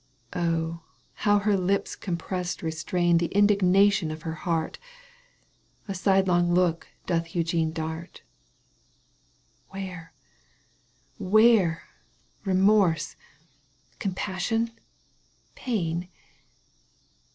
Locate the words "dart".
7.71-8.23